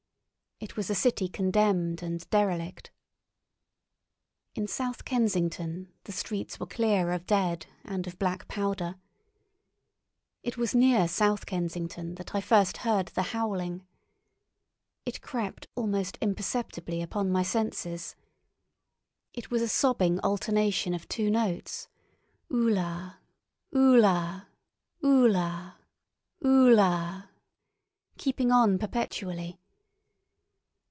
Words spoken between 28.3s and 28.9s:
on